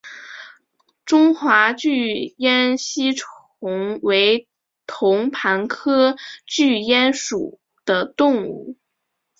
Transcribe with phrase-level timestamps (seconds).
[1.05, 4.47] 中华巨咽吸虫为
[4.87, 6.15] 同盘科
[6.47, 8.77] 巨咽属的动物。